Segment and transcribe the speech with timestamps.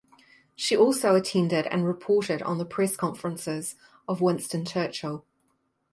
[0.55, 3.75] She also attended and reported on the press conferences
[4.07, 5.27] of Winston Churchill.